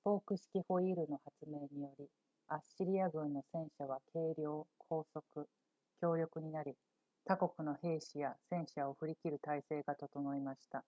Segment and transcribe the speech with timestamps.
[0.00, 2.08] スポーク式ホイールの発明により
[2.46, 5.48] アッシリア軍の戦車は軽量高速
[6.00, 6.76] 強力になり
[7.24, 10.84] 他国の兵士や戦車を振り切る体制が整いました